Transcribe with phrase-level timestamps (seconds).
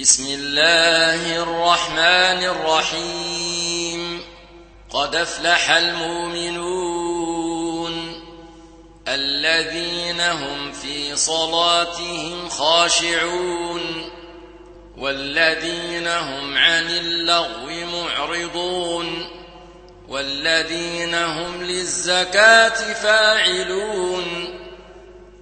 [0.00, 4.20] بسم الله الرحمن الرحيم.
[4.90, 7.12] قد أفلح المؤمنون
[9.08, 14.10] الذين هم في صلاتهم خاشعون
[14.98, 19.28] والذين هم عن اللغو معرضون
[20.08, 24.51] والذين هم للزكاة فاعلون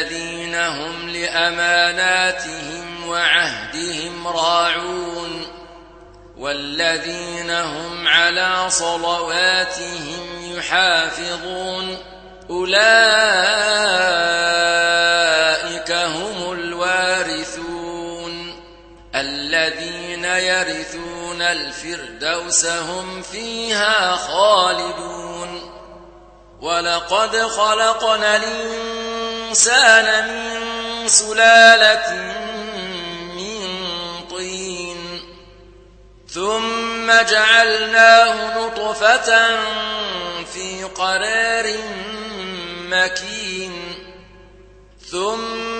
[0.00, 5.46] والذين هم لأماناتهم وعهدهم راعون
[6.38, 11.98] والذين هم على صلواتهم يحافظون
[12.50, 12.80] أولئك
[15.92, 18.54] هم الوارثون
[19.14, 25.70] الذين يرثون الفردوس هم فيها خالدون
[26.60, 29.19] ولقد خلقنا الإنسان
[29.54, 32.14] من سلالة
[33.36, 33.60] من
[34.30, 35.20] طين.
[36.28, 39.58] ثم جعلناه نطفة
[40.54, 41.76] في قرار
[42.88, 43.94] مكين.
[45.10, 45.79] ثم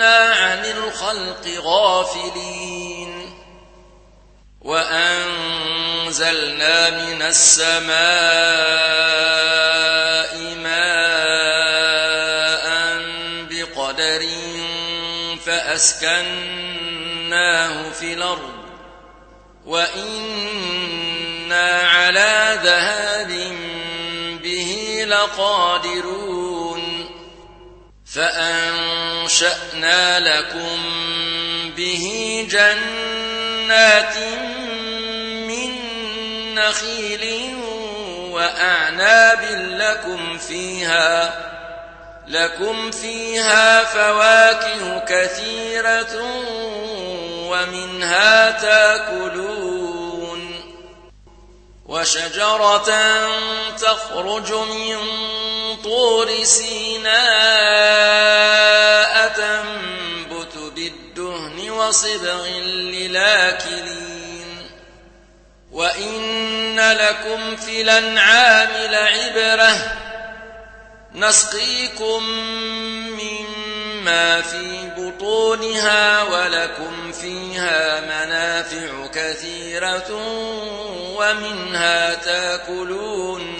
[0.00, 3.36] كنا عن الخلق غافلين
[4.60, 6.10] وأنزلنا
[6.90, 7.90] من السماء
[10.62, 11.90] ماء
[13.50, 14.28] بقدر
[15.46, 16.30] فأسكناه
[17.90, 18.60] في الأرض
[19.66, 21.00] وإنا
[21.82, 23.28] على ذهاب
[24.42, 26.09] به لقادرون
[28.14, 30.78] فأنشأنا لكم
[31.76, 32.06] به
[32.50, 34.16] جنات
[35.46, 35.74] من
[36.54, 37.54] نخيل
[38.30, 39.42] وأعناب
[39.78, 41.34] لكم فيها
[42.28, 46.22] لكم فيها فواكه كثيرة
[47.50, 49.80] ومنها تاكلون.
[51.86, 52.90] وشجرة
[53.76, 54.96] تخرج من
[55.84, 57.12] طور سيناء
[59.28, 64.10] تنبت بالدهن وصبغ للاكلين.
[65.72, 69.92] وإن لكم في الأنعام لعبرة
[71.14, 72.22] نسقيكم
[73.10, 80.12] مما في بطونها ولكم فيها منافع كثيرة
[81.16, 83.59] ومنها تأكلون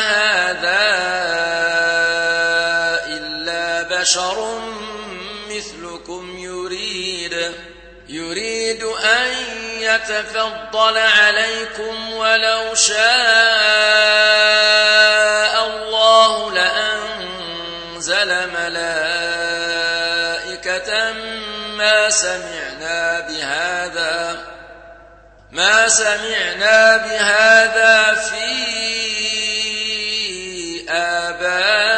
[8.71, 9.31] يريد أن
[9.79, 12.97] يتفضل عليكم ولو شاء
[15.67, 18.81] الله لأنزل ملائكة
[21.77, 24.37] ما سمعنا بهذا
[25.51, 28.71] ما سمعنا بهذا في
[30.89, 31.90] آبائنا.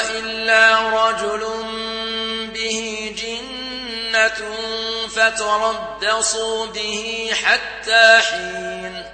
[0.00, 1.46] إلا رجل
[2.54, 4.40] به جنة
[5.08, 9.04] فتربصوا به حتى حين.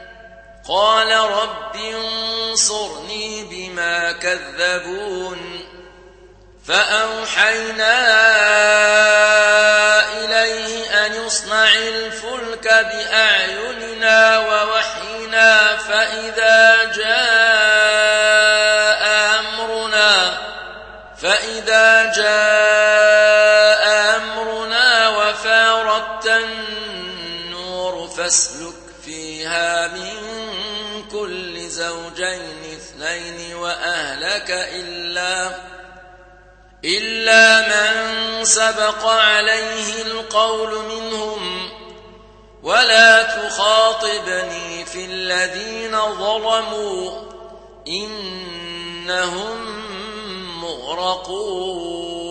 [0.68, 5.60] قال رب انصرني بما كذبون.
[6.68, 7.98] فأوحينا
[10.24, 17.31] إليه أن يصنع الفلك بأعيننا ووحينا فإذا جاء
[34.52, 35.60] إلا
[36.84, 41.70] إلا من سبق عليه القول منهم
[42.62, 47.20] ولا تخاطبني في الذين ظلموا
[47.88, 49.58] إنهم
[50.62, 52.22] مغرقون.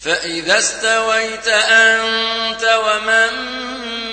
[0.00, 3.77] فإذا استويت أنت ومن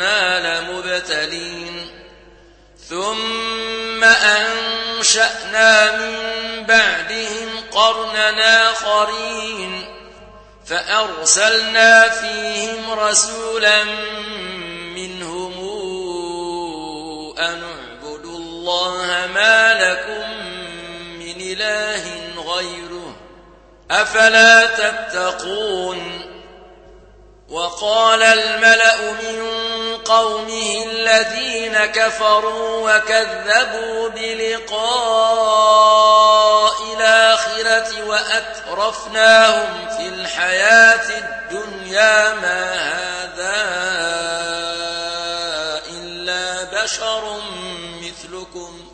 [0.00, 1.88] كنا لمبتلين.
[2.88, 6.16] ثم أنشأنا من
[6.66, 9.84] بعدهم قرننا آخرين.
[10.66, 13.84] فأرسلنا فيهم رسولا
[14.94, 15.52] منهم
[17.38, 20.30] أن اعبدوا الله ما لكم
[21.18, 22.04] من إله
[22.54, 23.16] غيره.
[23.90, 26.29] أفلا تتقون؟
[27.50, 29.60] وقال الملأ من
[30.04, 35.60] قومه الذين كفروا وكذبوا بلقاء
[36.96, 43.60] الآخرة وأترفناهم في الحياة الدنيا ما هذا
[45.90, 47.40] إلا بشر
[48.02, 48.88] مثلكم.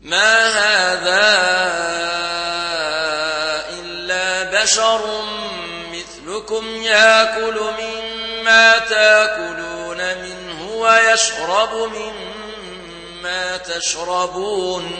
[0.00, 2.21] ما هذا
[6.42, 14.90] مثلكم يأكل مما تأكلون منه ويشرب مما تشربون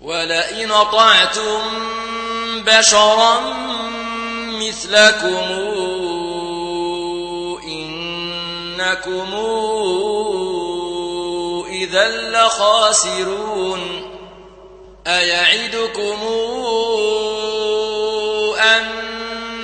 [0.00, 1.60] ولئن طعتم
[2.66, 3.40] بشرا
[4.60, 5.46] مثلكم
[7.64, 9.34] إنكم
[11.68, 14.02] إذا لخاسرون
[15.06, 16.18] أيعدكم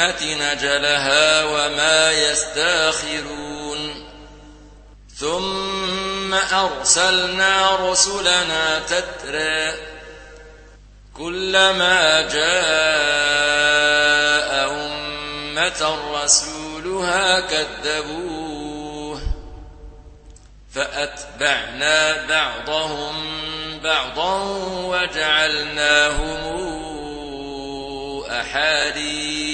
[0.00, 4.04] نجلها وما يستاخرون.
[5.16, 9.72] ثم أرسلنا رسلنا تترى.
[11.16, 12.44] كلما جاء
[14.70, 19.20] أمة رسولها كذبوه.
[20.74, 23.14] فأتبعنا بعضهم
[23.84, 24.42] بعضا
[24.84, 26.54] وجعلناهم
[28.40, 29.53] أحاديث.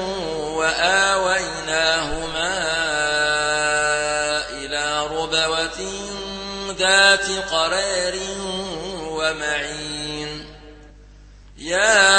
[0.61, 2.53] وآويناهما
[4.49, 5.79] إلى ربوة
[6.77, 8.19] ذات قرار
[9.01, 10.55] ومعين.
[11.57, 12.17] يا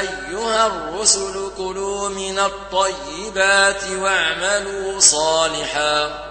[0.00, 6.24] أيها الرسل كلوا من الطيبات واعملوا صالحا.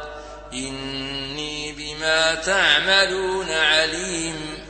[0.54, 4.64] إني بما تعملون عليم.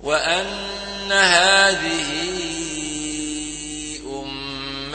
[0.00, 2.37] وأن هذه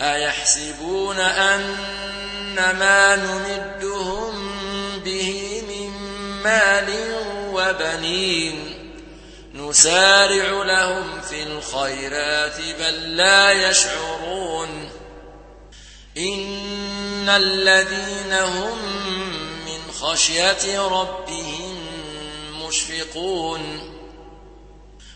[0.00, 1.76] أيحسبون أن
[2.56, 4.50] ما نمدهم
[5.04, 5.90] به من
[6.42, 6.88] مال
[7.52, 8.76] وبنين
[9.54, 14.90] نسارع لهم في الخيرات بل لا يشعرون
[16.18, 18.78] إن الذين هم
[19.66, 21.76] من خشية ربهم
[22.66, 23.90] مشفقون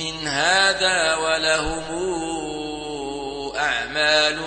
[0.00, 1.84] من هذا ولهم
[3.56, 4.40] أعمال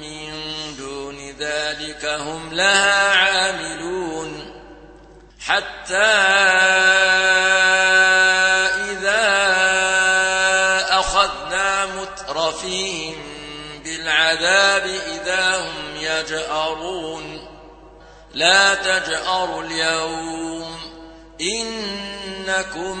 [0.00, 0.32] من
[0.78, 4.52] دون ذلك هم لها عاملون.
[5.40, 5.96] حتى
[8.90, 9.26] إذا
[10.90, 13.22] أخذنا مترفيهم
[13.84, 17.48] بالعذاب إذا هم يجأرون.
[18.34, 20.76] لا تجأروا اليوم
[21.40, 23.00] إنكم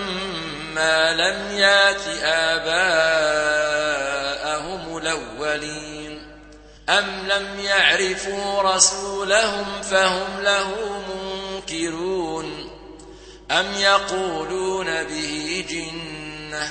[0.75, 2.97] ما لم يات آباءهم
[4.97, 6.31] الأولين.
[6.89, 10.75] أم لم يعرفوا رسولهم فهم له
[11.09, 12.71] منكرون.
[13.51, 16.69] أم يقولون به جنة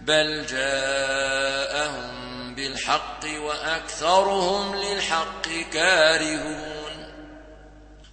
[0.00, 2.18] بل جاءهم
[2.54, 6.77] بالحق وأكثرهم للحق كارهون.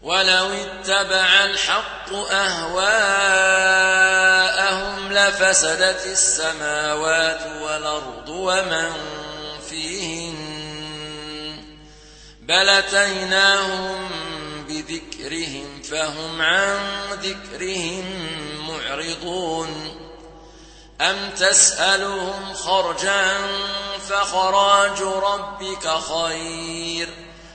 [0.06, 3.14] ولو اتبع الحق أهواءهم
[5.14, 8.92] لفسدت السماوات والأرض ومن
[9.70, 10.36] فيهن
[12.42, 14.10] بل أتيناهم
[14.70, 16.80] ذكرهم فهم عن
[17.12, 18.06] ذكرهم
[18.68, 19.98] معرضون
[21.02, 23.38] أم تسألهم خرجا
[24.10, 27.25] فخراج ربك خير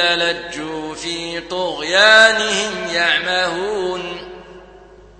[0.00, 4.30] للجوا في طغيانهم يعمهون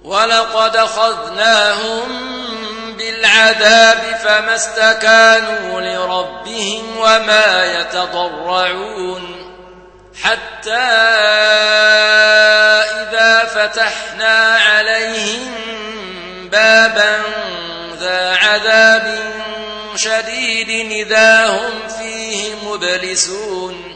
[0.04, 2.30] ولقد أخذناهم
[2.98, 9.40] بالعذاب فما استكانوا لربهم وما يتضرعون
[10.22, 10.76] حتى
[13.00, 15.54] إذا فتحنا عليهم
[16.52, 17.22] بابا
[18.00, 19.18] ذا عذاب
[19.96, 23.89] شديد إذا هم فيه مبلسون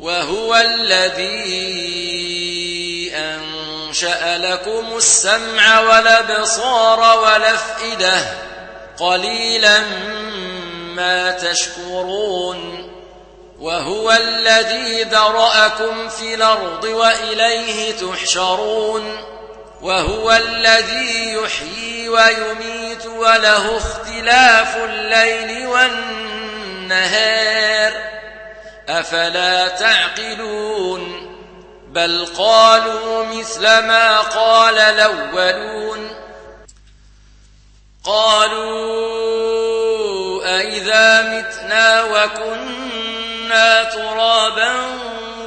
[0.00, 1.36] وهو الذي
[3.14, 8.20] أنشأ لكم السمع والأبصار والأفئدة.
[8.98, 9.80] قليلا
[10.94, 12.92] ما تشكرون.
[13.60, 19.18] وهو الذي ذرأكم في الأرض وإليه تحشرون.
[19.82, 26.76] وهو الذي يحيي ويميت وله اختلاف الليل والنهار.
[28.88, 31.32] أفلا تعقلون؟
[31.88, 36.16] بل قالوا مثل ما قال الأولون.
[38.04, 39.26] قالوا
[40.58, 44.72] أئذا متنا وكنا ترابا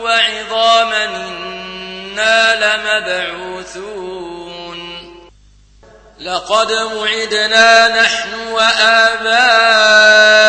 [0.01, 3.99] وعظاما إنا لمبعوثون.
[6.19, 10.48] لقد وعدنا نحن وآباؤنا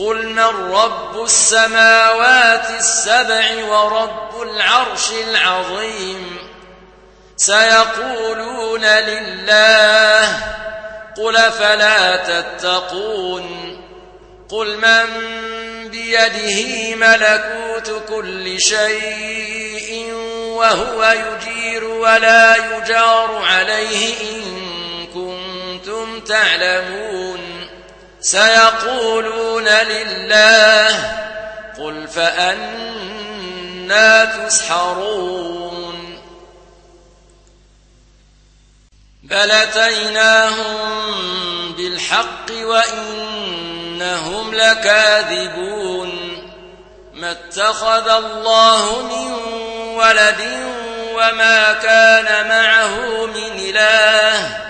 [0.00, 6.38] قل من رب السماوات السبع ورب العرش العظيم.
[7.36, 10.26] سيقولون لله
[11.16, 13.76] قل فلا تتقون؟
[14.48, 15.06] قل من
[15.88, 27.49] بيده ملكوت كل شيء وهو يجير ولا يجار عليه إن كنتم تعلمون.
[28.20, 31.16] سيقولون لله
[31.78, 36.20] قل فأنا تسحرون.
[39.22, 40.80] بل أتيناهم
[41.72, 46.10] بالحق وإنهم لكاذبون.
[47.14, 49.32] ما اتخذ الله من
[49.96, 50.40] ولد
[51.14, 54.69] وما كان معه من إله.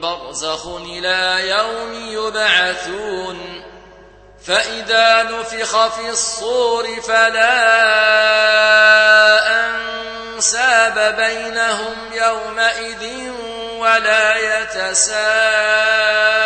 [0.00, 3.62] برزخ إلى يوم يبعثون
[4.46, 7.76] فإذا نفخ في الصور فلا
[10.36, 13.30] أنساب بينهم يومئذ
[13.78, 16.45] ولا يتساءلون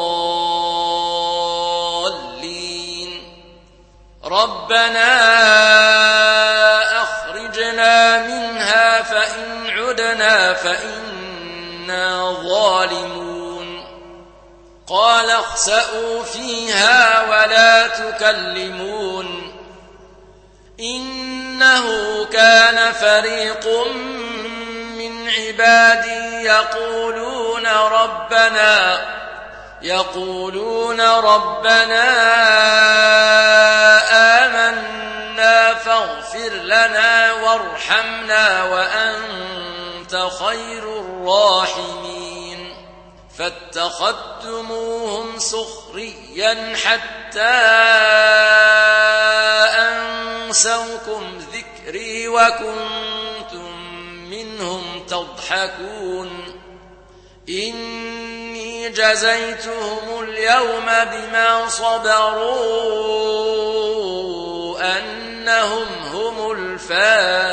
[4.31, 5.11] ربنا
[7.01, 13.85] أخرجنا منها فإن عدنا فإنا ظالمون.
[14.87, 19.51] قال اخسأوا فيها ولا تكلمون.
[20.79, 23.67] إنه كان فريق
[24.97, 29.01] من عبادي يقولون ربنا
[29.81, 32.11] يقولون ربنا
[35.85, 42.75] فاغفر لنا وارحمنا وأنت خير الراحمين.
[43.37, 47.57] فاتخذتموهم سخريا حتى
[49.89, 53.71] أنسوكم ذكري وكنتم
[54.29, 56.61] منهم تضحكون.
[57.49, 62.91] إني جزيتهم اليوم بما صبروا
[65.51, 67.51] أنهم هم الفائزون.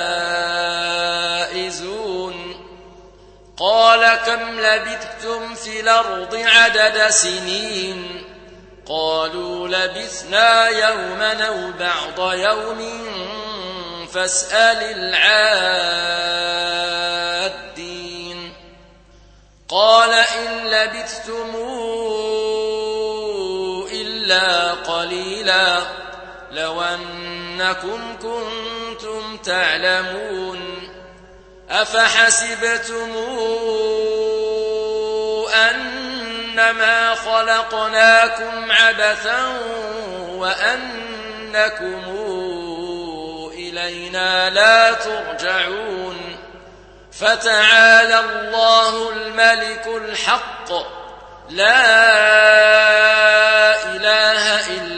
[3.57, 8.25] قال كم لبثتم في الأرض عدد سنين؟
[8.89, 13.09] قالوا لبثنا يوما أو بعض يوم
[14.13, 15.49] فاسأل العادين.
[19.69, 21.57] قال إن لبثتم
[23.93, 25.79] إلا قليلا.
[26.53, 26.81] لو
[27.61, 30.89] أنكم كنتم تعلمون
[31.71, 33.17] أفحسبتم
[35.55, 39.47] أنما خلقناكم عبثا
[40.31, 42.03] وأنكم
[43.53, 46.37] إلينا لا ترجعون
[47.13, 50.73] فتعالى الله الملك الحق
[51.49, 51.85] لا
[53.85, 54.98] إله إلا